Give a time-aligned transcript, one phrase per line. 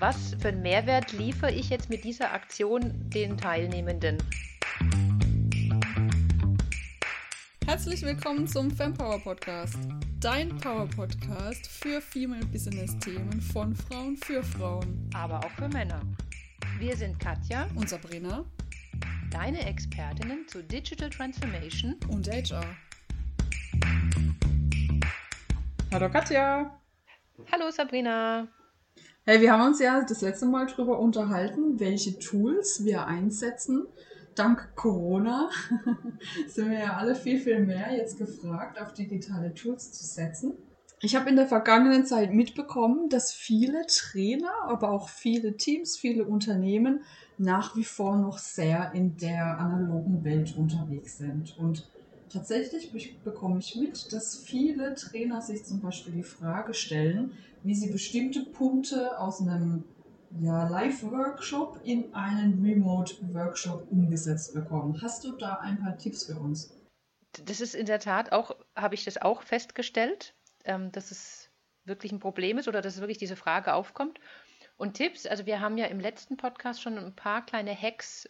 [0.00, 4.18] Was für einen Mehrwert liefere ich jetzt mit dieser Aktion den Teilnehmenden?
[7.66, 9.76] Herzlich willkommen zum Fempower Podcast,
[10.20, 16.00] dein Power Podcast für Female Business Themen von Frauen für Frauen, aber auch für Männer.
[16.78, 18.44] Wir sind Katja und Sabrina,
[19.32, 22.64] deine Expertinnen zu Digital Transformation und HR.
[25.90, 26.78] Hallo Katja.
[27.50, 28.46] Hallo Sabrina.
[29.28, 33.86] Hey, wir haben uns ja das letzte Mal darüber unterhalten, welche Tools wir einsetzen.
[34.34, 35.50] Dank Corona
[36.48, 40.54] sind wir ja alle viel, viel mehr jetzt gefragt, auf digitale Tools zu setzen.
[41.02, 46.24] Ich habe in der vergangenen Zeit mitbekommen, dass viele Trainer, aber auch viele Teams, viele
[46.24, 47.02] Unternehmen
[47.36, 51.54] nach wie vor noch sehr in der analogen Welt unterwegs sind.
[51.58, 51.86] Und
[52.32, 57.90] tatsächlich bekomme ich mit, dass viele Trainer sich zum Beispiel die Frage stellen, wie sie
[57.90, 59.84] bestimmte Punkte aus einem
[60.40, 65.00] ja, Live-Workshop in einen Remote-Workshop umgesetzt bekommen.
[65.02, 66.74] Hast du da ein paar Tipps für uns?
[67.44, 71.50] Das ist in der Tat auch, habe ich das auch festgestellt, ähm, dass es
[71.84, 74.20] wirklich ein Problem ist oder dass wirklich diese Frage aufkommt.
[74.76, 78.28] Und Tipps, also wir haben ja im letzten Podcast schon ein paar kleine Hacks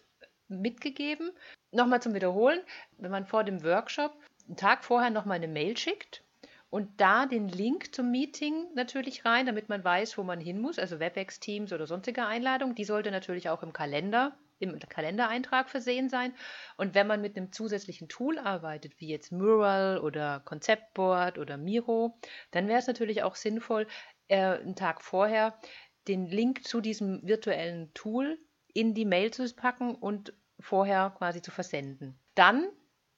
[0.49, 1.31] mitgegeben.
[1.73, 2.61] Nochmal zum Wiederholen,
[2.97, 6.25] wenn man vor dem Workshop einen Tag vorher nochmal eine Mail schickt
[6.71, 10.79] und da den Link zum Meeting natürlich rein, damit man weiß, wo man hin muss,
[10.79, 12.75] also WebEx, Teams oder sonstige Einladungen.
[12.75, 16.35] Die sollte natürlich auch im Kalender, im Kalendereintrag versehen sein.
[16.77, 22.19] Und wenn man mit einem zusätzlichen Tool arbeitet, wie jetzt Mural oder Konzeptboard oder Miro,
[22.51, 23.87] dann wäre es natürlich auch sinnvoll,
[24.27, 25.59] äh, einen Tag vorher
[26.07, 28.39] den Link zu diesem virtuellen Tool
[28.75, 32.19] in die Mail zu packen und vorher quasi zu versenden.
[32.35, 32.69] Dann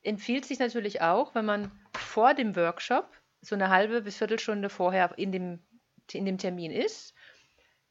[0.02, 3.10] empfiehlt sich natürlich auch, wenn man vor dem Workshop
[3.42, 5.60] so eine halbe bis Viertelstunde vorher in dem,
[6.12, 7.14] in dem Termin ist,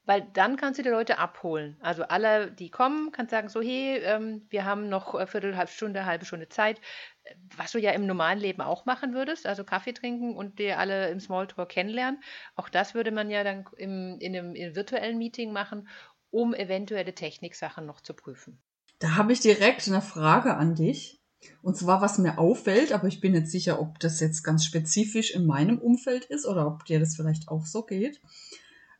[0.04, 1.76] weil dann kannst du die Leute abholen.
[1.80, 5.70] Also alle, die kommen, kannst sagen so, hey, ähm, wir haben noch eine Viertel, halbe
[5.70, 6.80] Stunde, halbe Stunde Zeit,
[7.56, 11.10] was du ja im normalen Leben auch machen würdest, also Kaffee trinken und die alle
[11.10, 12.20] im Smalltalk kennenlernen.
[12.56, 15.88] Auch das würde man ja dann im, in einem in virtuellen Meeting machen,
[16.30, 18.60] um eventuelle Techniksachen noch zu prüfen.
[18.98, 21.19] Da habe ich direkt eine Frage an dich.
[21.62, 25.34] Und zwar, was mir auffällt, aber ich bin nicht sicher, ob das jetzt ganz spezifisch
[25.34, 28.20] in meinem Umfeld ist oder ob dir das vielleicht auch so geht.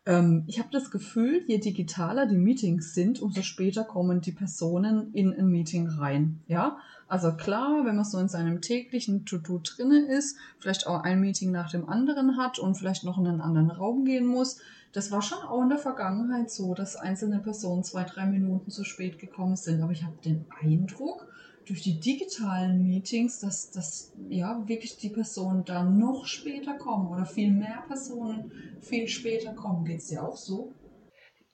[0.07, 5.13] Ähm, ich habe das Gefühl, je digitaler die Meetings sind, umso später kommen die Personen
[5.13, 6.41] in ein Meeting rein.
[6.47, 11.21] Ja, also klar, wenn man so in seinem täglichen To-Do drinne ist, vielleicht auch ein
[11.21, 14.59] Meeting nach dem anderen hat und vielleicht noch in einen anderen Raum gehen muss.
[14.93, 18.85] Das war schon auch in der Vergangenheit so, dass einzelne Personen zwei, drei Minuten zu
[18.85, 19.83] spät gekommen sind.
[19.83, 21.29] Aber ich habe den Eindruck,
[21.71, 27.25] durch die digitalen Meetings, dass, dass ja wirklich die Personen dann noch später kommen oder
[27.25, 28.51] viel mehr Personen
[28.81, 29.85] viel später kommen.
[29.85, 30.73] Geht es dir auch so?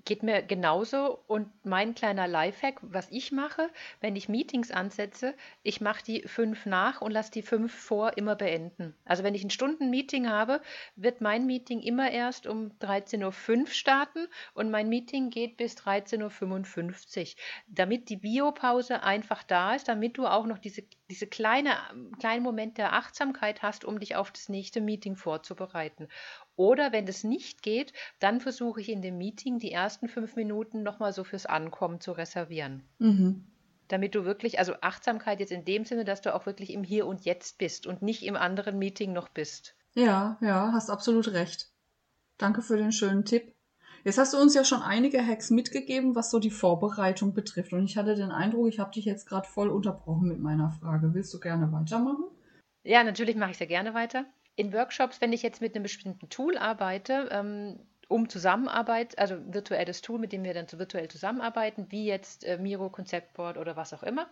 [0.06, 1.18] Geht mir genauso.
[1.26, 3.68] Und mein kleiner Lifehack, was ich mache,
[4.00, 5.34] wenn ich Meetings ansetze,
[5.64, 8.94] ich mache die fünf nach und lasse die fünf vor immer beenden.
[9.04, 10.62] Also wenn ich ein Stunden-Meeting habe,
[10.94, 17.20] wird mein Meeting immer erst um 13.05 Uhr starten und mein Meeting geht bis 13.55
[17.20, 21.76] Uhr, damit die Biopause einfach da ist, damit du auch noch diese, diese kleine,
[22.20, 26.06] kleinen Moment der Achtsamkeit hast, um dich auf das nächste Meeting vorzubereiten.
[26.56, 30.82] Oder wenn das nicht geht, dann versuche ich in dem Meeting die ersten fünf Minuten
[30.82, 32.82] nochmal so fürs Ankommen zu reservieren.
[32.98, 33.44] Mhm.
[33.88, 37.06] Damit du wirklich, also Achtsamkeit jetzt in dem Sinne, dass du auch wirklich im Hier
[37.06, 39.76] und Jetzt bist und nicht im anderen Meeting noch bist.
[39.94, 41.70] Ja, ja, hast absolut recht.
[42.38, 43.54] Danke für den schönen Tipp.
[44.02, 47.72] Jetzt hast du uns ja schon einige Hacks mitgegeben, was so die Vorbereitung betrifft.
[47.72, 51.12] Und ich hatte den Eindruck, ich habe dich jetzt gerade voll unterbrochen mit meiner Frage.
[51.12, 52.24] Willst du gerne weitermachen?
[52.84, 56.28] Ja, natürlich mache ich sehr gerne weiter in Workshops, wenn ich jetzt mit einem bestimmten
[56.28, 57.78] Tool arbeite, ähm,
[58.08, 62.56] um Zusammenarbeit, also virtuelles Tool, mit dem wir dann so virtuell zusammenarbeiten, wie jetzt äh,
[62.56, 64.28] Miro, Konzeptboard oder was auch immer,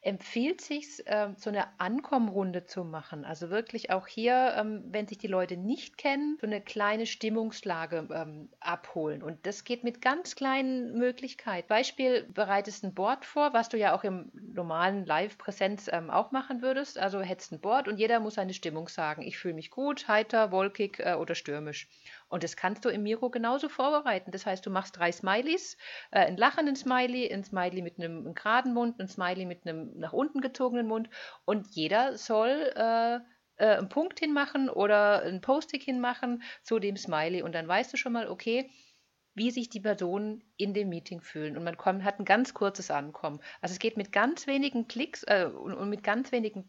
[0.00, 3.24] empfiehlt sich, äh, so eine Ankommrunde zu machen.
[3.24, 8.08] Also wirklich auch hier, ähm, wenn sich die Leute nicht kennen, so eine kleine Stimmungslage
[8.12, 9.22] ähm, abholen.
[9.22, 11.66] Und das geht mit ganz kleinen Möglichkeiten.
[11.68, 16.62] Beispiel, bereitest ein Board vor, was du ja auch im normalen Live-Präsenz ähm, auch machen
[16.62, 16.98] würdest.
[16.98, 19.22] Also hättest ein Board und jeder muss seine Stimmung sagen.
[19.22, 21.88] Ich fühle mich gut, heiter, wolkig äh, oder stürmisch.
[22.28, 24.30] Und das kannst du im Miro genauso vorbereiten.
[24.30, 25.76] Das heißt, du machst drei Smileys,
[26.10, 29.98] äh, einen lachenden Smiley, ein Smiley mit einem, einem geraden Mund, ein Smiley mit einem
[29.98, 31.08] nach unten gezogenen Mund
[31.44, 33.18] und jeder soll äh,
[33.58, 37.96] äh, einen Punkt hinmachen oder ein Post-it hinmachen zu dem Smiley und dann weißt du
[37.96, 38.70] schon mal, okay,
[39.34, 41.56] wie sich die Personen in dem Meeting fühlen.
[41.56, 43.40] Und man kommt, hat ein ganz kurzes Ankommen.
[43.60, 46.68] Also es geht mit ganz wenigen Klicks äh, und, und, mit ganz wenigen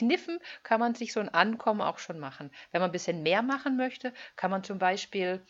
[0.00, 2.50] Kniffen kann man sich so ein Ankommen auch schon machen.
[2.72, 5.42] Wenn man ein bisschen mehr machen möchte, kann man zum Beispiel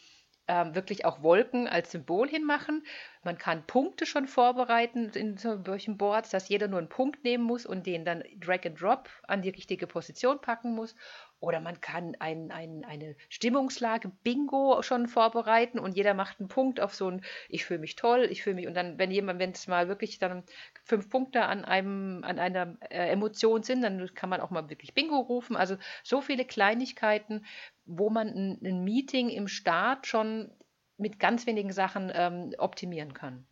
[0.49, 2.85] ähm, wirklich auch Wolken als Symbol hinmachen.
[3.23, 7.67] Man kann Punkte schon vorbereiten in solchen Boards, dass jeder nur einen Punkt nehmen muss
[7.67, 10.97] und den dann Drag and Drop an die richtige Position packen muss.
[11.40, 16.81] Oder man kann ein, ein, eine Stimmungslage Bingo schon vorbereiten und jeder macht einen Punkt
[16.81, 19.52] auf so ein Ich fühle mich toll, ich fühle mich und dann, wenn jemand, wenn
[19.52, 20.44] es mal wirklich dann
[20.84, 24.92] fünf Punkte an einem, an einer äh, Emotion sind, dann kann man auch mal wirklich
[24.92, 25.56] Bingo rufen.
[25.56, 27.46] Also so viele Kleinigkeiten,
[27.87, 30.52] wo man ein, ein Meeting im Start schon
[30.98, 33.46] mit ganz wenigen Sachen ähm, optimieren kann.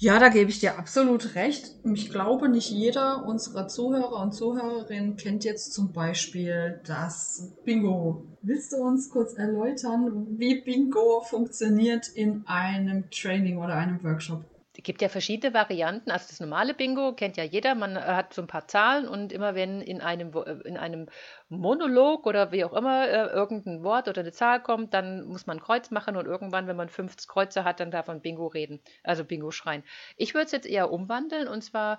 [0.00, 1.74] Ja, da gebe ich dir absolut recht.
[1.82, 8.24] Ich glaube, nicht jeder unserer Zuhörer und Zuhörerinnen kennt jetzt zum Beispiel das Bingo.
[8.40, 14.44] Willst du uns kurz erläutern, wie Bingo funktioniert in einem Training oder einem Workshop?
[14.88, 16.10] Es gibt ja verschiedene Varianten.
[16.10, 17.74] Also das normale Bingo kennt ja jeder.
[17.74, 21.10] Man äh, hat so ein paar Zahlen und immer wenn in einem, äh, in einem
[21.50, 25.58] Monolog oder wie auch immer äh, irgendein Wort oder eine Zahl kommt, dann muss man
[25.58, 28.80] ein Kreuz machen und irgendwann, wenn man 50 Kreuze hat, dann darf man Bingo reden,
[29.02, 29.84] also Bingo schreien.
[30.16, 31.98] Ich würde es jetzt eher umwandeln und zwar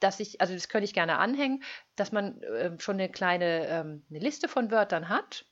[0.00, 1.62] dass ich, also das könnte ich gerne anhängen,
[1.94, 5.46] dass man äh, schon eine kleine ähm, eine Liste von Wörtern hat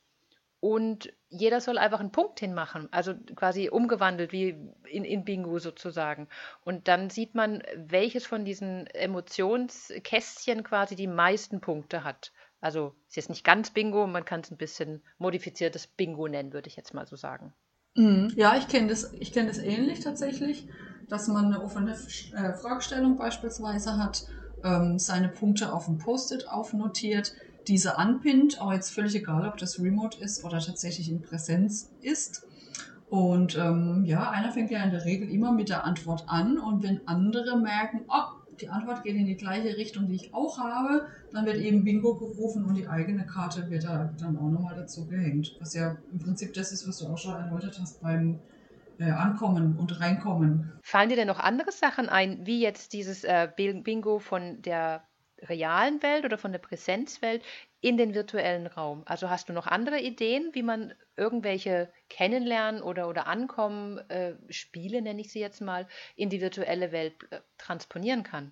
[0.65, 4.57] und jeder soll einfach einen Punkt hinmachen, also quasi umgewandelt wie
[4.89, 6.27] in, in Bingo sozusagen.
[6.63, 12.31] Und dann sieht man, welches von diesen Emotionskästchen quasi die meisten Punkte hat.
[12.61, 16.67] Also ist jetzt nicht ganz Bingo, man kann es ein bisschen modifiziertes Bingo nennen, würde
[16.67, 17.53] ich jetzt mal so sagen.
[17.93, 18.33] Mhm.
[18.35, 20.67] Ja, ich kenne das, kenn das ähnlich tatsächlich,
[21.09, 24.25] dass man eine offene äh, Fragestellung beispielsweise hat,
[24.63, 27.35] ähm, seine Punkte auf dem Post-it aufnotiert
[27.67, 32.47] diese anpinnt, auch jetzt völlig egal, ob das Remote ist oder tatsächlich in Präsenz ist.
[33.09, 36.83] Und ähm, ja, einer fängt ja in der Regel immer mit der Antwort an und
[36.83, 41.07] wenn andere merken, oh, die Antwort geht in die gleiche Richtung, die ich auch habe,
[41.31, 45.07] dann wird eben Bingo gerufen und die eigene Karte wird da dann auch nochmal dazu
[45.07, 45.55] gehängt.
[45.59, 48.39] Was ja im Prinzip das ist, was du auch schon erläutert hast beim
[48.97, 50.71] äh, Ankommen und Reinkommen.
[50.81, 55.03] Fallen dir denn noch andere Sachen ein, wie jetzt dieses äh, Bingo von der
[55.45, 57.43] realen Welt oder von der Präsenzwelt
[57.81, 59.03] in den virtuellen Raum?
[59.05, 65.01] Also hast du noch andere Ideen, wie man irgendwelche Kennenlernen oder, oder Ankommen, äh, Spiele
[65.01, 68.51] nenne ich sie jetzt mal, in die virtuelle Welt äh, transponieren kann?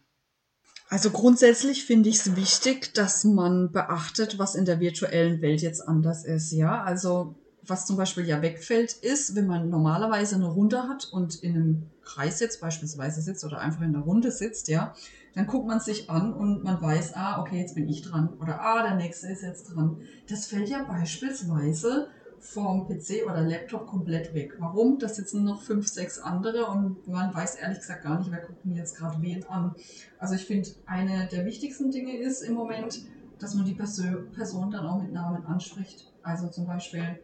[0.89, 5.81] Also grundsätzlich finde ich es wichtig, dass man beachtet, was in der virtuellen Welt jetzt
[5.81, 6.51] anders ist.
[6.51, 7.35] Ja, also
[7.65, 11.91] was zum Beispiel ja wegfällt, ist, wenn man normalerweise eine Runde hat und in einem
[12.03, 14.93] Kreis jetzt beispielsweise sitzt oder einfach in der Runde sitzt, ja,
[15.35, 18.61] dann guckt man sich an und man weiß, ah, okay, jetzt bin ich dran oder
[18.61, 19.97] ah, der nächste ist jetzt dran.
[20.29, 22.09] Das fällt ja beispielsweise
[22.39, 24.55] vom PC oder Laptop komplett weg.
[24.59, 24.99] Warum?
[24.99, 28.65] Da sitzen noch fünf, sechs andere und man weiß ehrlich gesagt gar nicht, wer guckt
[28.65, 29.73] mir jetzt gerade wen an.
[30.19, 33.05] Also ich finde, eine der wichtigsten Dinge ist im Moment,
[33.39, 36.11] dass man die Person dann auch mit Namen anspricht.
[36.21, 37.19] Also zum Beispiel,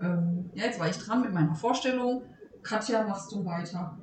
[0.00, 2.22] ähm, ja, jetzt war ich dran mit meiner Vorstellung.
[2.62, 3.98] Katja, machst du weiter?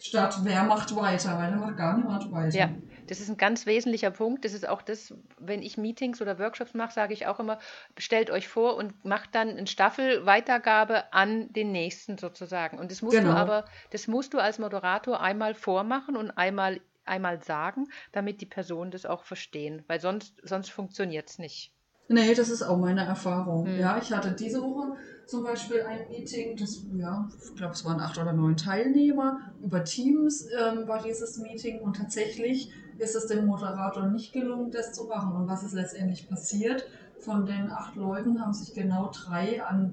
[0.00, 2.56] Statt wer macht weiter, weil dann macht gar niemand weiter.
[2.56, 2.70] Ja,
[3.06, 4.46] das ist ein ganz wesentlicher Punkt.
[4.46, 7.58] Das ist auch das, wenn ich Meetings oder Workshops mache, sage ich auch immer,
[7.98, 12.78] stellt euch vor und macht dann eine Staffelweitergabe an den nächsten sozusagen.
[12.78, 13.32] Und das musst genau.
[13.32, 18.46] du aber, das musst du als Moderator einmal vormachen und einmal, einmal sagen, damit die
[18.46, 21.74] Personen das auch verstehen, weil sonst, sonst funktioniert es nicht.
[22.12, 23.66] Nee, das ist auch meine Erfahrung.
[23.66, 23.78] Hm.
[23.78, 24.96] Ja, ich hatte diese Woche
[25.26, 29.38] zum Beispiel ein Meeting, das, ja, ich glaube, es waren acht oder neun Teilnehmer.
[29.62, 34.92] Über Teams ähm, war dieses Meeting und tatsächlich ist es dem Moderator nicht gelungen, das
[34.92, 35.36] zu machen.
[35.36, 36.84] Und was ist letztendlich passiert?
[37.20, 39.92] Von den acht Leuten haben sich genau drei an,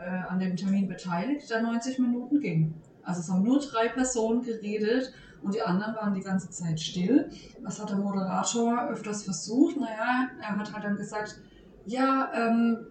[0.00, 2.72] äh, an dem Termin beteiligt, der 90 Minuten ging.
[3.02, 7.30] Also es haben nur drei Personen geredet und die anderen waren die ganze Zeit still.
[7.62, 9.76] Was hat der Moderator öfters versucht?
[9.76, 11.38] Naja, er hat halt dann gesagt,
[11.88, 12.86] ja, ähm,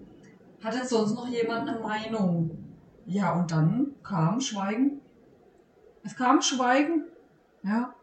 [0.63, 2.51] hat jetzt sonst noch jemand eine Meinung?
[3.05, 5.01] Ja, und dann kam Schweigen.
[6.03, 7.03] Es kam Schweigen.
[7.63, 7.93] Ja.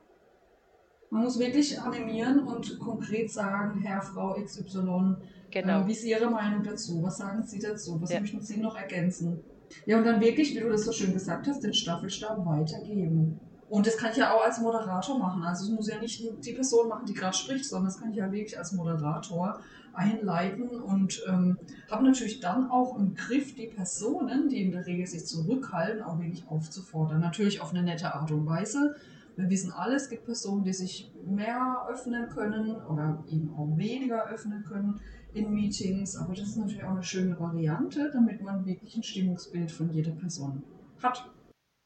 [1.10, 5.16] Man muss wirklich animieren und konkret sagen, Herr, Frau XY,
[5.50, 5.80] genau.
[5.82, 7.02] äh, wie ist Ihre Meinung dazu?
[7.02, 8.00] Was sagen Sie dazu?
[8.00, 8.20] Was ja.
[8.20, 9.40] möchten Sie noch ergänzen?
[9.86, 13.40] Ja, und dann wirklich, wie du das so schön gesagt hast, den Staffelstab weitergeben.
[13.68, 15.42] Und das kann ich ja auch als Moderator machen.
[15.42, 18.16] Also es muss ja nicht die Person machen, die gerade spricht, sondern das kann ich
[18.16, 19.60] ja wirklich als Moderator
[19.94, 21.58] einleiten und ähm,
[21.90, 26.18] habe natürlich dann auch im Griff, die Personen, die in der Regel sich zurückhalten, auch
[26.18, 27.20] wirklich aufzufordern.
[27.20, 28.96] Natürlich auf eine nette Art und Weise.
[29.36, 34.28] Wir wissen alle, es gibt Personen, die sich mehr öffnen können oder eben auch weniger
[34.28, 35.00] öffnen können
[35.32, 36.16] in Meetings.
[36.16, 40.12] Aber das ist natürlich auch eine schöne Variante, damit man wirklich ein Stimmungsbild von jeder
[40.12, 40.62] Person
[41.02, 41.28] hat.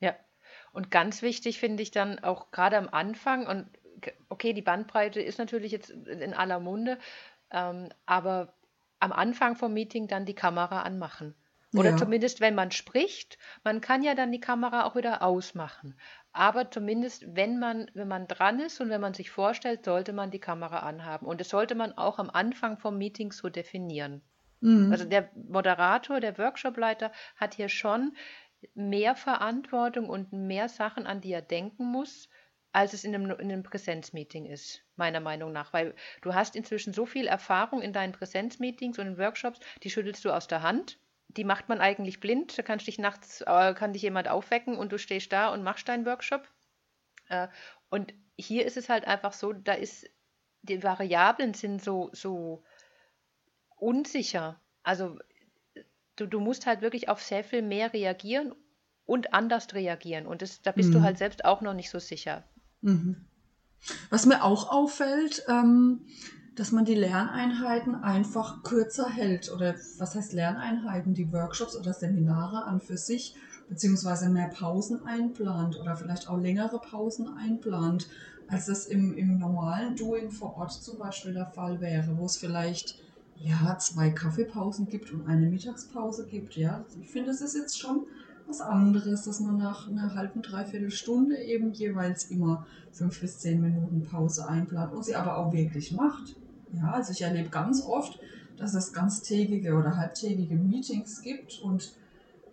[0.01, 0.15] Ja,
[0.73, 3.67] und ganz wichtig finde ich dann auch gerade am Anfang und
[4.29, 6.99] okay, die Bandbreite ist natürlich jetzt in aller Munde,
[7.51, 8.55] ähm, aber
[9.01, 11.35] am Anfang vom Meeting dann die Kamera anmachen.
[11.75, 11.97] Oder ja.
[11.97, 15.99] zumindest, wenn man spricht, man kann ja dann die Kamera auch wieder ausmachen.
[16.33, 20.31] Aber zumindest, wenn man, wenn man dran ist und wenn man sich vorstellt, sollte man
[20.31, 21.27] die Kamera anhaben.
[21.27, 24.23] Und das sollte man auch am Anfang vom Meeting so definieren.
[24.61, 24.91] Mhm.
[24.91, 28.17] Also der Moderator, der Workshopleiter hat hier schon
[28.75, 32.29] mehr Verantwortung und mehr Sachen, an die er denken muss,
[32.79, 35.73] als es in einem, in einem Präsenzmeeting ist, meiner Meinung nach.
[35.73, 40.25] Weil du hast inzwischen so viel Erfahrung in deinen Präsenzmeetings und in Workshops, die schüttelst
[40.25, 40.97] du aus der Hand.
[41.27, 42.57] Die macht man eigentlich blind.
[42.57, 45.89] Da kannst dich nachts, äh, kann dich jemand aufwecken und du stehst da und machst
[45.89, 46.49] deinen Workshop.
[47.29, 47.49] Äh,
[47.91, 50.09] und hier ist es halt einfach so, da ist,
[50.63, 52.63] die Variablen sind so, so
[53.75, 54.61] unsicher.
[54.85, 55.19] Also
[56.15, 58.55] du, du musst halt wirklich auf sehr viel mehr reagieren
[59.05, 60.29] und anders reagieren.
[60.29, 60.93] Und das, da bist mhm.
[60.93, 62.45] du halt selbst auch noch nicht so sicher.
[62.81, 63.17] Mhm.
[64.11, 66.01] Was mir auch auffällt, ähm,
[66.59, 69.53] dass man die Lerneinheiten einfach kürzer hält.
[69.53, 71.15] Oder was heißt Lerneinheiten?
[71.15, 73.37] Die Workshops oder Seminare an für sich,
[73.69, 78.09] beziehungsweise mehr Pausen einplant oder vielleicht auch längere Pausen einplant,
[78.49, 82.37] als das im, im normalen Doing vor Ort zum Beispiel der Fall wäre, wo es
[82.37, 82.99] vielleicht
[83.37, 86.57] ja, zwei Kaffeepausen gibt und eine Mittagspause gibt.
[86.57, 88.07] Ja, ich finde, es ist jetzt schon
[88.49, 93.61] was anderes, dass man nach einer halben, dreiviertel Stunde eben jeweils immer fünf bis zehn
[93.61, 96.37] Minuten Pause einplant und sie aber auch wirklich macht.
[96.73, 98.19] Ja, also ich erlebe ganz oft,
[98.57, 101.93] dass es ganztägige oder halbtägige Meetings gibt und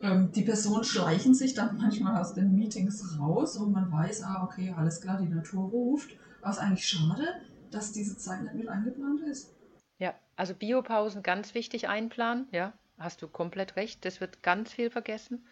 [0.01, 4.43] ähm, die Personen schleichen sich dann manchmal aus den Meetings raus und man weiß, ah,
[4.43, 6.11] okay, alles klar, die Natur ruft.
[6.41, 7.25] Aber es ist eigentlich schade,
[7.71, 9.53] dass diese Zeit nicht mit eingeplant ist.
[9.97, 14.05] Ja, also Biopausen ganz wichtig einplanen, ja, hast du komplett recht.
[14.05, 15.45] Das wird ganz viel vergessen.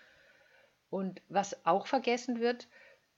[0.93, 2.67] Und was auch vergessen wird,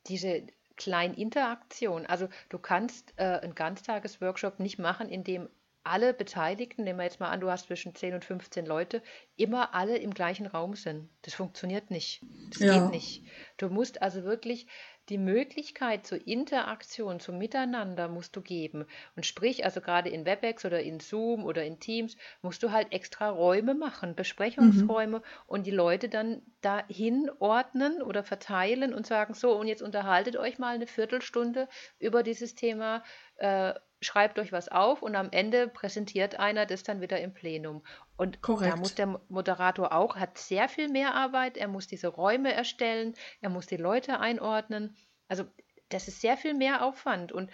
[0.07, 0.43] diese
[0.77, 2.05] kleine Interaktion.
[2.05, 5.49] Also du kannst äh, einen Ganztagesworkshop nicht machen, indem
[5.83, 9.03] alle Beteiligten, nehmen wir jetzt mal an, du hast zwischen 10 und 15 Leute,
[9.35, 11.09] immer alle im gleichen Raum sind.
[11.23, 12.21] Das funktioniert nicht.
[12.51, 12.79] Das ja.
[12.79, 13.23] geht nicht.
[13.57, 14.67] Du musst also wirklich
[15.09, 18.85] die Möglichkeit zur Interaktion, zum Miteinander musst du geben.
[19.15, 22.91] Und sprich, also gerade in WebEx oder in Zoom oder in Teams, musst du halt
[22.91, 25.23] extra Räume machen, Besprechungsräume mhm.
[25.47, 30.57] und die Leute dann dahin ordnen oder verteilen und sagen, so, und jetzt unterhaltet euch
[30.57, 31.67] mal eine Viertelstunde
[31.99, 33.03] über dieses Thema.
[33.37, 33.73] Äh,
[34.05, 37.83] schreibt euch was auf und am Ende präsentiert einer das dann wieder im Plenum.
[38.17, 38.73] Und Korrekt.
[38.73, 43.13] da muss der Moderator auch, hat sehr viel mehr Arbeit, er muss diese Räume erstellen,
[43.41, 44.95] er muss die Leute einordnen.
[45.27, 45.45] Also
[45.89, 47.51] das ist sehr viel mehr Aufwand und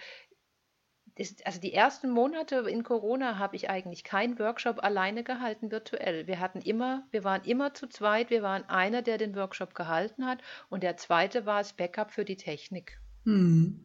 [1.14, 6.26] ist, also die ersten Monate in Corona habe ich eigentlich keinen Workshop alleine gehalten virtuell.
[6.26, 10.26] Wir hatten immer, wir waren immer zu zweit, wir waren einer, der den Workshop gehalten
[10.26, 10.38] hat
[10.70, 13.01] und der zweite war das Backup für die Technik.
[13.24, 13.80] Hm.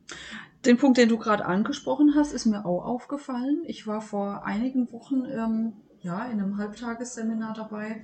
[0.66, 3.62] Den Punkt, den du gerade angesprochen hast, ist mir auch aufgefallen.
[3.66, 8.02] Ich war vor einigen Wochen ähm, ja, in einem Halbtagesseminar dabei.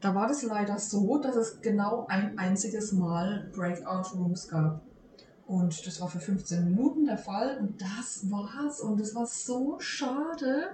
[0.00, 4.82] Da war das leider so, dass es genau ein einziges Mal Breakout Rooms gab.
[5.46, 8.80] Und das war für 15 Minuten der Fall und das war's.
[8.80, 10.68] Und es war so schade,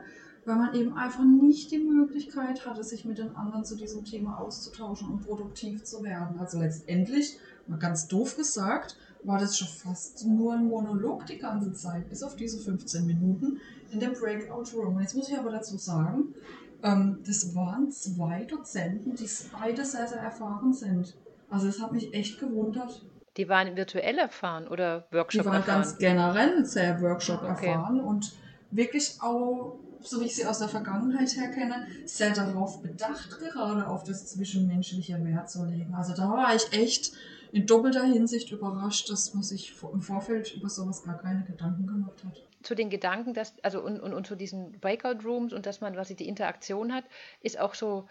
[0.45, 4.39] weil man eben einfach nicht die Möglichkeit hatte, sich mit den anderen zu diesem Thema
[4.39, 6.39] auszutauschen und produktiv zu werden.
[6.39, 11.73] Also letztendlich, mal ganz doof gesagt, war das schon fast nur ein Monolog die ganze
[11.73, 15.01] Zeit, bis auf diese 15 Minuten in dem Breakout Room.
[15.01, 16.35] Jetzt muss ich aber dazu sagen,
[16.83, 19.29] ähm, das waren zwei Dozenten, die
[19.59, 21.17] beide sehr, sehr erfahren sind.
[21.49, 23.03] Also das hat mich echt gewundert.
[23.37, 25.63] Die waren virtuell erfahren oder Workshop erfahren?
[25.63, 27.69] Die waren ganz generell sehr Workshop okay.
[27.69, 28.33] erfahren und
[28.71, 33.89] wirklich auch, so wie ich sie aus der Vergangenheit her kenne, sehr darauf bedacht, gerade
[33.89, 35.95] auf das zwischenmenschliche Wert zu legen.
[35.95, 37.13] Also da war ich echt
[37.55, 42.25] in doppelter Hinsicht überrascht, dass man sich im Vorfeld über sowas gar keine Gedanken gemacht
[42.25, 42.43] hat.
[42.65, 45.95] Zu den Gedanken, dass, also und, und, und zu diesen Breakout Rooms und dass man
[45.95, 47.05] quasi die Interaktion hat,
[47.41, 48.07] ist auch so,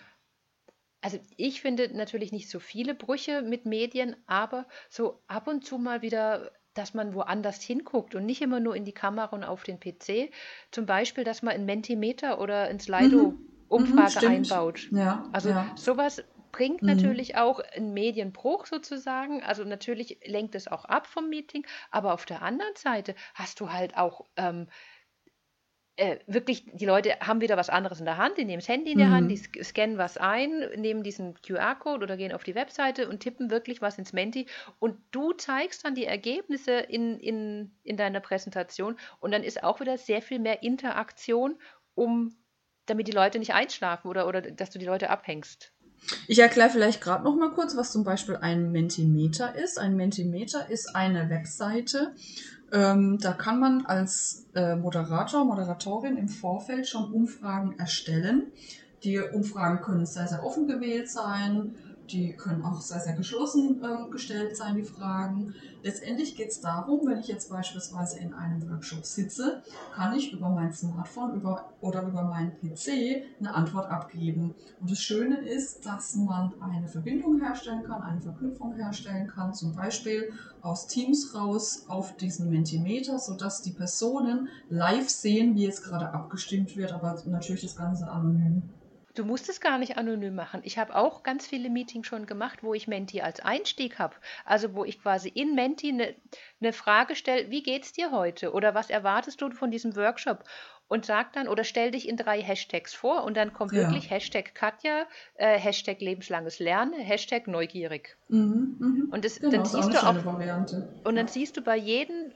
[1.01, 5.77] also ich finde natürlich nicht so viele Brüche mit Medien, aber so ab und zu
[5.77, 9.61] mal wieder dass man woanders hinguckt und nicht immer nur in die Kamera und auf
[9.61, 10.31] den PC.
[10.71, 14.89] Zum Beispiel, dass man ein Mentimeter oder ein Slido-Umfrage mhm, einbaut.
[14.91, 15.71] Ja, also ja.
[15.75, 16.23] sowas
[16.53, 16.87] bringt mhm.
[16.87, 19.43] natürlich auch einen Medienbruch sozusagen.
[19.43, 23.73] Also natürlich lenkt es auch ab vom Meeting, aber auf der anderen Seite hast du
[23.73, 24.67] halt auch ähm,
[25.95, 28.93] äh, wirklich, die Leute haben wieder was anderes in der Hand, die nehmen das Handy
[28.93, 29.13] in der mhm.
[29.13, 33.51] Hand, die scannen was ein, nehmen diesen QR-Code oder gehen auf die Webseite und tippen
[33.51, 34.47] wirklich was ins Menti
[34.79, 39.81] und du zeigst dann die Ergebnisse in, in, in deiner Präsentation und dann ist auch
[39.81, 41.59] wieder sehr viel mehr Interaktion,
[41.93, 42.35] um
[42.87, 45.72] damit die Leute nicht einschlafen oder, oder dass du die Leute abhängst.
[46.27, 49.79] Ich erkläre vielleicht gerade noch mal kurz, was zum Beispiel ein Mentimeter ist.
[49.79, 52.13] Ein Mentimeter ist eine Webseite.
[52.71, 58.51] Ähm, da kann man als äh, Moderator, Moderatorin im Vorfeld schon Umfragen erstellen,
[59.03, 61.75] Die Umfragen können sehr, sehr offen gewählt sein.
[62.09, 65.55] Die können auch sehr, sehr geschlossen ähm, gestellt sein, die Fragen.
[65.83, 69.61] Letztendlich geht es darum, wenn ich jetzt beispielsweise in einem Workshop sitze,
[69.93, 74.53] kann ich über mein Smartphone über, oder über meinen PC eine Antwort abgeben.
[74.79, 79.73] Und das Schöne ist, dass man eine Verbindung herstellen kann, eine Verknüpfung herstellen kann, zum
[79.73, 80.31] Beispiel
[80.61, 86.75] aus Teams raus auf diesen Mentimeter, sodass die Personen live sehen, wie jetzt gerade abgestimmt
[86.75, 88.63] wird, aber natürlich das Ganze anonym.
[89.15, 90.61] Du musst es gar nicht anonym machen.
[90.63, 94.15] Ich habe auch ganz viele Meetings schon gemacht, wo ich Menti als Einstieg habe.
[94.43, 96.15] Also wo ich quasi in Menti eine
[96.59, 98.53] ne Frage stelle, wie geht's dir heute?
[98.53, 100.43] Oder was erwartest du von diesem Workshop?
[100.87, 103.81] Und sag dann oder stell dich in drei Hashtags vor und dann kommt ja.
[103.81, 105.05] wirklich Hashtag Katja,
[105.35, 108.17] äh, Hashtag lebenslanges Lernen, Hashtag neugierig.
[108.29, 109.15] Mhm, mh.
[109.15, 110.89] Und das, genau, dann siehst du auch, Variante.
[111.03, 112.31] und dann siehst du bei jedem,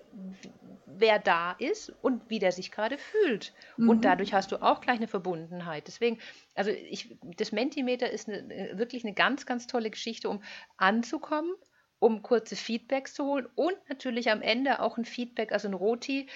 [0.99, 3.53] wer da ist und wie der sich gerade fühlt.
[3.77, 3.89] Mhm.
[3.89, 5.87] Und dadurch hast du auch gleich eine Verbundenheit.
[5.87, 6.19] Deswegen,
[6.55, 10.41] also ich, das Mentimeter ist eine, wirklich eine ganz, ganz tolle Geschichte, um
[10.77, 11.53] anzukommen,
[11.99, 16.27] um kurze Feedbacks zu holen und natürlich am Ende auch ein Feedback, also ein Roti,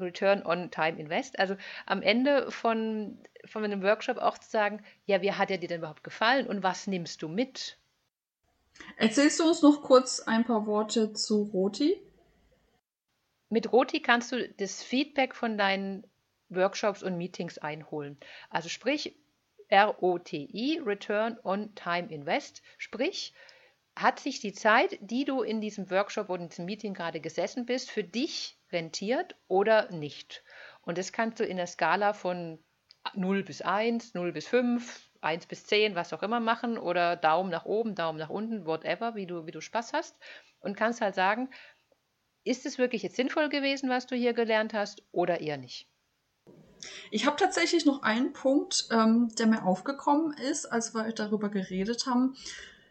[0.00, 1.38] Return on Time Invest.
[1.38, 1.56] Also
[1.86, 5.78] am Ende von, von einem Workshop auch zu sagen, ja, wie hat er dir denn
[5.78, 7.78] überhaupt gefallen und was nimmst du mit?
[8.96, 12.00] Erzählst du uns noch kurz ein paar Worte zu Roti?
[13.48, 16.06] Mit Roti kannst du das Feedback von deinen
[16.48, 18.18] Workshops und Meetings einholen.
[18.50, 19.16] Also sprich
[19.72, 23.34] ROTI, Return on Time Invest, sprich
[23.96, 27.64] hat sich die Zeit, die du in diesem Workshop oder in diesem Meeting gerade gesessen
[27.64, 30.42] bist, für dich rentiert oder nicht.
[30.82, 32.58] Und das kannst du in der Skala von
[33.14, 37.50] 0 bis 1, 0 bis 5, 1 bis 10, was auch immer machen oder Daumen
[37.50, 40.18] nach oben, Daumen nach unten, whatever, wie du, wie du Spaß hast.
[40.60, 41.50] Und kannst halt sagen,
[42.44, 45.88] ist es wirklich jetzt sinnvoll gewesen, was du hier gelernt hast, oder eher nicht?
[47.10, 52.06] Ich habe tatsächlich noch einen Punkt, ähm, der mir aufgekommen ist, als wir darüber geredet
[52.06, 52.36] haben.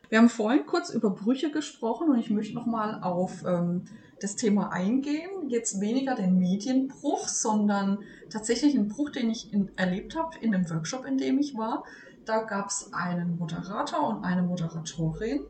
[0.10, 3.86] Wir haben vorhin kurz über Brüche gesprochen und ich möchte nochmal auf ähm,
[4.20, 5.50] das Thema eingehen.
[5.50, 10.70] Jetzt weniger den Medienbruch, sondern tatsächlich einen Bruch, den ich in, erlebt habe in dem
[10.70, 11.84] Workshop, in dem ich war.
[12.26, 15.46] Da gab es einen Moderator und eine Moderatorin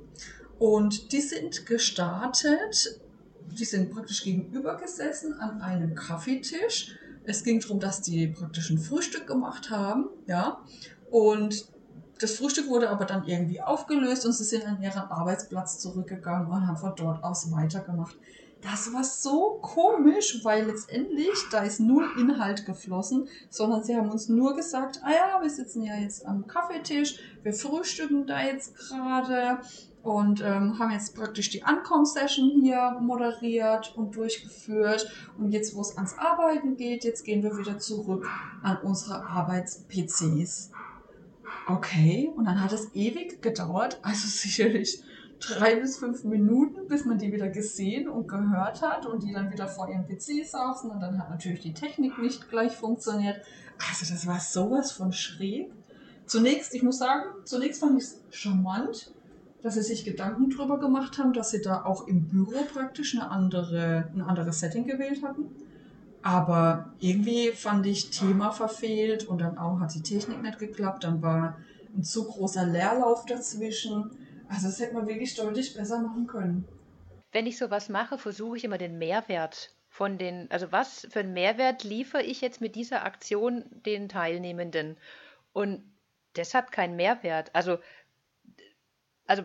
[0.59, 3.01] und die sind gestartet
[3.51, 6.95] die sind praktisch gegenüber gesessen an einem Kaffeetisch.
[7.25, 10.61] Es ging darum, dass die praktisch ein Frühstück gemacht haben, ja.
[11.09, 11.67] Und
[12.19, 16.67] das Frühstück wurde aber dann irgendwie aufgelöst und sie sind an ihren Arbeitsplatz zurückgegangen und
[16.67, 18.15] haben von dort aus weitergemacht.
[18.61, 24.29] Das war so komisch, weil letztendlich da ist null Inhalt geflossen, sondern sie haben uns
[24.29, 29.59] nur gesagt, ah ja, wir sitzen ja jetzt am Kaffeetisch, wir frühstücken da jetzt gerade
[30.03, 35.09] und ähm, haben jetzt praktisch die Ankommen-Session hier moderiert und durchgeführt.
[35.37, 38.27] Und jetzt, wo es ans Arbeiten geht, jetzt gehen wir wieder zurück
[38.61, 40.71] an unsere Arbeits-PCs.
[41.67, 45.01] Okay, und dann hat es ewig gedauert, also sicherlich
[45.39, 49.51] drei bis fünf Minuten, bis man die wieder gesehen und gehört hat und die dann
[49.51, 53.41] wieder vor ihrem PC saßen und dann hat natürlich die Technik nicht gleich funktioniert.
[53.89, 55.71] Also das war sowas von schräg.
[56.25, 59.13] Zunächst, ich muss sagen, zunächst fand ich es charmant,
[59.63, 63.31] dass sie sich Gedanken darüber gemacht haben, dass sie da auch im Büro praktisch eine
[63.31, 65.45] andere, ein anderes Setting gewählt hatten.
[66.21, 71.05] Aber irgendwie fand ich Thema verfehlt und dann auch hat die Technik nicht geklappt.
[71.05, 71.57] Dann war
[71.95, 74.11] ein zu großer Leerlauf dazwischen.
[74.49, 76.65] Also das hätte man wirklich deutlich besser machen können.
[77.31, 81.33] Wenn ich sowas mache, versuche ich immer den Mehrwert von den, also was für einen
[81.33, 84.97] Mehrwert liefere ich jetzt mit dieser Aktion den Teilnehmenden?
[85.53, 85.83] Und
[86.33, 87.53] das hat keinen Mehrwert.
[87.53, 87.77] Also
[89.25, 89.43] also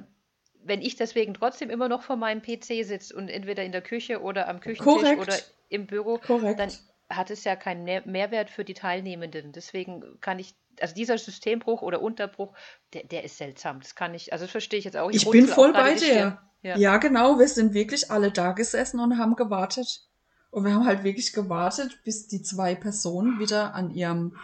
[0.63, 4.21] wenn ich deswegen trotzdem immer noch vor meinem PC sitze und entweder in der Küche
[4.21, 5.21] oder am Küchentisch Korrekt.
[5.21, 5.37] oder
[5.69, 6.61] im Büro, Korrekt.
[6.61, 6.71] dann
[7.09, 9.53] hat es ja keinen Mehrwert für die Teilnehmenden.
[9.53, 12.55] Deswegen kann ich, also dieser Systembruch oder Unterbruch,
[12.93, 13.81] der, der ist seltsam.
[13.81, 15.11] Das kann ich, also das verstehe ich jetzt auch.
[15.11, 16.39] Ich, ich bin voll bei dir.
[16.63, 16.77] Ja.
[16.77, 17.39] ja, genau.
[17.39, 20.03] Wir sind wirklich alle da gesessen und haben gewartet.
[20.51, 24.37] Und wir haben halt wirklich gewartet, bis die zwei Personen wieder an ihrem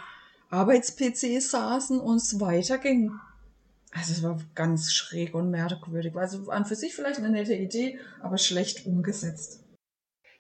[0.51, 3.19] Arbeits-PC saßen und es weiterging.
[3.95, 6.17] Also es war ganz schräg und merkwürdig.
[6.17, 9.61] Also an für sich vielleicht eine nette Idee, aber schlecht umgesetzt.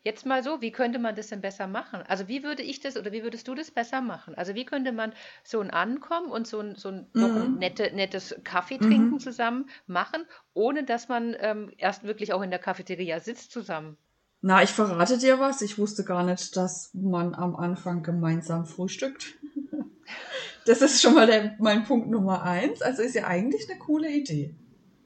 [0.02, 2.02] Jetzt mal so, wie könnte man das denn besser machen?
[2.06, 4.34] Also wie würde ich das oder wie würdest du das besser machen?
[4.34, 5.14] Also wie könnte man
[5.44, 7.24] so ein Ankommen und so ein, so ein, mhm.
[7.24, 9.20] ein nette, nettes Kaffee trinken mhm.
[9.20, 13.96] zusammen machen, ohne dass man ähm, erst wirklich auch in der Cafeteria sitzt zusammen?
[14.42, 15.62] Na, ich verrate dir was.
[15.62, 19.38] Ich wusste gar nicht, dass man am Anfang gemeinsam frühstückt.
[20.66, 22.83] Das ist schon mal der, mein Punkt Nummer eins.
[22.83, 24.55] Also ist ja eigentlich eine coole Idee.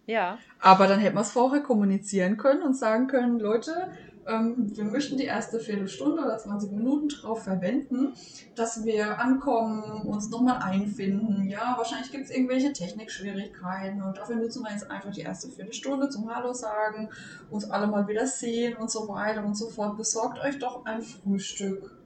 [0.07, 0.38] Ja.
[0.61, 3.90] Aber dann hätten wir es vorher kommunizieren können und sagen können, Leute,
[4.29, 8.12] ähm, wir möchten die erste Viertelstunde oder 20 Minuten darauf verwenden,
[8.55, 11.49] dass wir ankommen, uns nochmal einfinden.
[11.49, 16.09] Ja, wahrscheinlich gibt es irgendwelche Technikschwierigkeiten und dafür nutzen wir jetzt einfach die erste Viertelstunde
[16.11, 17.09] zum Hallo sagen,
[17.51, 19.97] uns alle mal wieder sehen und so weiter und so fort.
[19.97, 21.97] Besorgt euch doch ein Frühstück.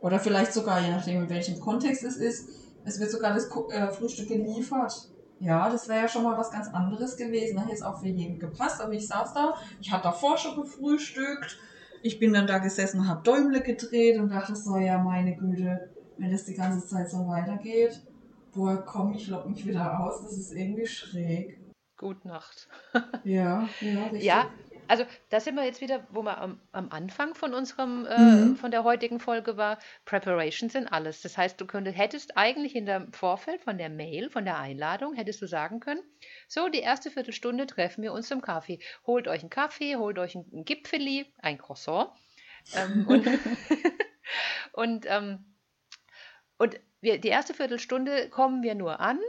[0.00, 2.48] Oder vielleicht sogar, je nachdem in welchem Kontext es ist,
[2.84, 5.10] es wird sogar das äh, Frühstück geliefert.
[5.40, 7.56] Ja, das wäre ja schon mal was ganz anderes gewesen.
[7.56, 8.80] Da hätte es auch für jeden gepasst.
[8.80, 11.58] Aber ich saß da, ich hatte davor schon gefrühstückt.
[12.02, 16.30] Ich bin dann da gesessen, habe Däumle gedreht und dachte so, ja, meine Güte, wenn
[16.30, 18.00] das die ganze Zeit so weitergeht,
[18.52, 20.22] boah, komm, ich lock mich wieder aus.
[20.22, 21.60] Das ist irgendwie schräg.
[21.96, 22.68] Gute Nacht.
[23.24, 24.22] ja, ja, richtig.
[24.22, 24.46] Ja,
[24.88, 28.56] also da sind wir jetzt wieder, wo wir am, am Anfang von unserem, äh, Mhm.
[28.56, 31.22] von der heutigen Folge war, Preparations sind alles.
[31.22, 35.14] Das heißt, du könntest, hättest eigentlich in der Vorfeld von der Mail, von der Einladung,
[35.14, 36.02] hättest du sagen können,
[36.48, 38.80] so, die erste Viertelstunde treffen wir uns zum Kaffee.
[39.06, 42.10] Holt euch einen Kaffee, holt euch ein, ein Gipfeli, ein Croissant.
[42.74, 43.26] Ähm, und
[44.72, 45.44] und, ähm,
[46.58, 49.20] und wir, die erste Viertelstunde kommen wir nur an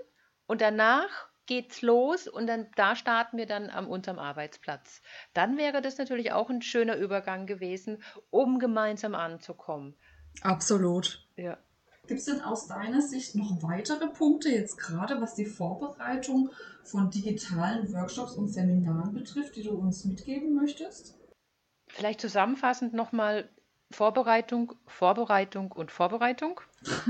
[0.47, 5.01] und danach geht's los und dann da starten wir dann an unserem Arbeitsplatz.
[5.33, 9.95] Dann wäre das natürlich auch ein schöner Übergang gewesen, um gemeinsam anzukommen.
[10.43, 11.27] Absolut.
[11.35, 11.57] Ja.
[12.05, 16.51] Gibt es denn aus deiner Sicht noch weitere Punkte, jetzt gerade was die Vorbereitung
[16.83, 21.17] von digitalen Workshops und Seminaren betrifft, die du uns mitgeben möchtest?
[21.88, 23.49] Vielleicht zusammenfassend nochmal
[23.91, 26.62] Vorbereitung, Vorbereitung und Vorbereitung.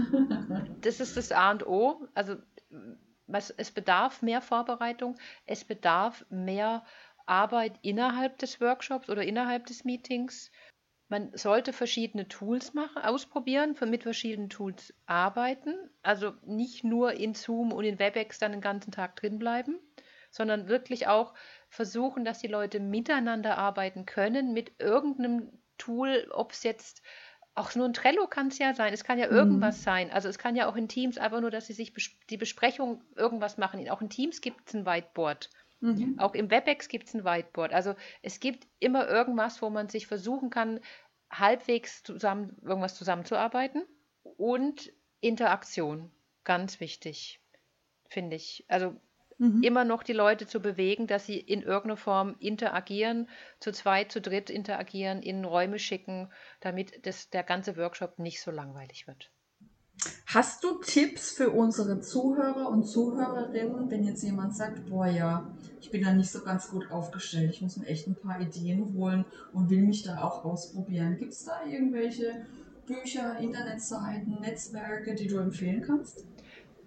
[0.82, 2.08] Das ist das A und O.
[2.13, 2.38] Also
[3.32, 6.84] was, es bedarf mehr Vorbereitung, es bedarf mehr
[7.26, 10.52] Arbeit innerhalb des Workshops oder innerhalb des Meetings.
[11.10, 15.76] Man sollte verschiedene Tools machen, ausprobieren, mit verschiedenen Tools arbeiten.
[16.02, 19.80] Also nicht nur in Zoom und in WebEx dann den ganzen Tag drin bleiben,
[20.32, 21.34] sondern wirklich auch
[21.70, 27.02] versuchen, dass die Leute miteinander arbeiten können mit irgendeinem Tool, ob es jetzt
[27.60, 29.84] auch nur ein Trello kann es ja sein, es kann ja irgendwas Mhm.
[29.84, 30.12] sein.
[30.12, 33.04] Also es kann ja auch in Teams einfach nur, dass sie sich bes die Besprechung
[33.15, 33.88] irgendwas machen.
[33.89, 35.50] Auch in Teams gibt es ein Whiteboard.
[35.82, 36.17] Mhm.
[36.19, 37.74] Auch im WebEx gibt es ein Whiteboard.
[37.74, 40.80] Also es gibt immer irgendwas, wo man sich versuchen kann,
[41.32, 43.84] halbwegs zusammen irgendwas zusammenzuarbeiten.
[44.24, 46.12] Und Interaktion,
[46.45, 47.41] ganz wichtig,
[48.10, 48.65] finde ich.
[48.69, 48.95] Also
[49.39, 49.63] Mhm.
[49.63, 53.30] immer noch die Leute zu bewegen, dass sie in irgendeiner Form interagieren,
[53.62, 58.52] zu zweit, zu dritt interagieren, in Räume schicken, damit das, der ganze Workshop nicht so
[58.52, 59.32] langweilig wird.
[60.25, 65.49] Hast du Tipps für unsere Zuhörer und Zuhörerinnen, wenn jetzt jemand sagt, boah ja,
[65.82, 68.93] ich bin da nicht so ganz gut aufgestellt, ich muss mir echt ein paar Ideen
[68.93, 71.17] holen und will mich da auch ausprobieren.
[71.17, 72.45] Gibt es da irgendwelche
[72.86, 76.25] Bücher, Internetseiten, Netzwerke, die du empfehlen kannst?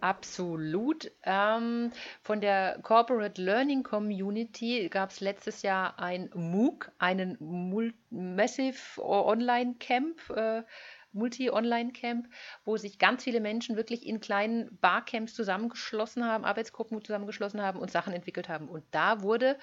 [0.03, 1.13] Absolut.
[1.23, 9.01] Ähm, von der Corporate Learning Community gab es letztes Jahr ein MOOC, einen Mul Massive
[9.01, 10.63] Online Camp, äh,
[11.13, 12.27] Multi-Online-Camp,
[12.65, 17.91] wo sich ganz viele Menschen wirklich in kleinen Barcamps zusammengeschlossen haben, Arbeitsgruppen zusammengeschlossen haben und
[17.91, 18.69] Sachen entwickelt haben.
[18.69, 19.57] Und da wurde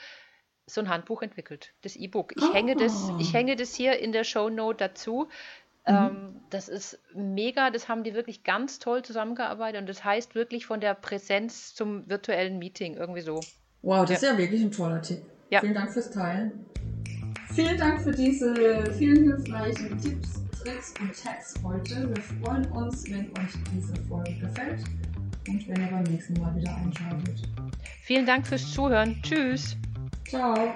[0.67, 2.34] so ein Handbuch entwickelt, das E-Book.
[2.38, 3.39] Ich hänge das, ich Ah.
[3.39, 5.28] hänge das hier in der Show Note dazu.
[5.89, 5.95] Mhm.
[5.95, 10.65] Ähm, das ist mega, das haben die wirklich ganz toll zusammengearbeitet und das heißt wirklich
[10.65, 13.39] von der Präsenz zum virtuellen Meeting, irgendwie so.
[13.82, 15.21] Wow, das ist ja wirklich ein toller Tipp.
[15.49, 15.62] Ja.
[15.62, 16.65] Vielen Dank fürs Teilen.
[17.54, 18.54] Vielen Dank für diese
[18.97, 22.10] vielen hilfreichen Tipps, Tricks und Tags heute.
[22.10, 24.84] Wir freuen uns, wenn euch diese Folge gefällt
[25.47, 27.41] und wenn ihr beim nächsten Mal wieder einschaltet.
[28.04, 29.19] Vielen Dank fürs Zuhören.
[29.23, 29.75] Tschüss.
[30.28, 30.73] Ciao.